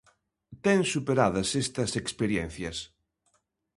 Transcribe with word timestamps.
Ten 0.65 0.79
superadas 0.93 1.49
estas 1.63 1.91
experiencias. 2.01 2.77